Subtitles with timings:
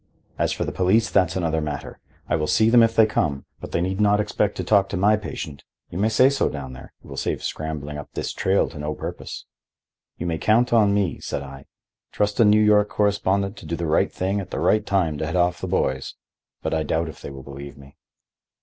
[0.39, 1.99] As for the police, that's another matter.
[2.27, 4.97] I will see them if they come, but they need not expect to talk to
[4.97, 5.63] my patient.
[5.91, 6.91] You may say so down there.
[7.03, 9.45] It will save scrambling up this trail to no purpose."
[10.17, 11.65] "You may count on me," said I;
[12.11, 15.25] "trust a New York correspondent to do the right thing at the right time to
[15.27, 16.15] head off the boys.
[16.63, 17.95] But I doubt if they will believe me."